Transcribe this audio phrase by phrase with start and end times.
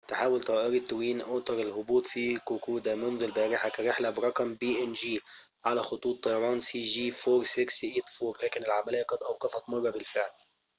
[0.07, 5.19] تحاول طائرة توين أوتر الهبوط في كوكودا منذ البارحة كرحلة برقم cg4684
[5.65, 6.99] على خطوط طيران png
[8.43, 10.29] لكن العملية قد أوقفت مرة بالفعل